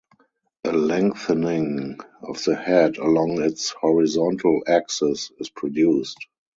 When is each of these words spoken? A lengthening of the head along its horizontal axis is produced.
A 0.65 0.71
lengthening 0.73 1.99
of 2.23 2.43
the 2.43 2.55
head 2.55 2.97
along 2.97 3.39
its 3.39 3.69
horizontal 3.69 4.63
axis 4.65 5.31
is 5.39 5.51
produced. 5.51 6.17